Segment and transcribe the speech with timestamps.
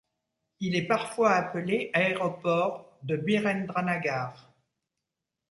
[0.61, 4.51] Il est parfois appelé aéroport de Birendranagar.